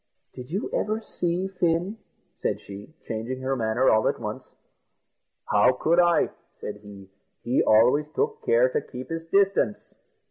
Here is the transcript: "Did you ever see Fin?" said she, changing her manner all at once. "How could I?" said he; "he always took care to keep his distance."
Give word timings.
"Did 0.33 0.49
you 0.49 0.67
ever 0.73 0.99
see 0.99 1.47
Fin?" 1.47 1.99
said 2.39 2.59
she, 2.59 2.95
changing 3.03 3.41
her 3.41 3.55
manner 3.55 3.87
all 3.87 4.07
at 4.07 4.19
once. 4.19 4.55
"How 5.45 5.73
could 5.73 5.99
I?" 5.99 6.31
said 6.59 6.77
he; 6.77 7.11
"he 7.43 7.61
always 7.61 8.07
took 8.15 8.41
care 8.43 8.67
to 8.69 8.81
keep 8.81 9.09
his 9.11 9.27
distance." 9.27 9.93